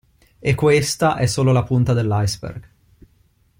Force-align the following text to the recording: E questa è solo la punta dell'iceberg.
E 0.39 0.55
questa 0.55 1.15
è 1.17 1.27
solo 1.27 1.51
la 1.51 1.61
punta 1.61 1.93
dell'iceberg. 1.93 2.67